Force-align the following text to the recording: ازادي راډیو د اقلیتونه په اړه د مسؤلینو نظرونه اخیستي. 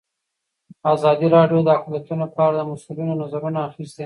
ازادي 0.93 1.27
راډیو 1.35 1.59
د 1.63 1.69
اقلیتونه 1.77 2.25
په 2.33 2.39
اړه 2.47 2.57
د 2.59 2.65
مسؤلینو 2.71 3.19
نظرونه 3.21 3.59
اخیستي. 3.69 3.99